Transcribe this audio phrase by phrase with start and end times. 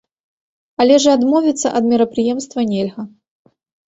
[0.85, 3.01] Але ж і адмовіцца ад мерапрыемства нельга.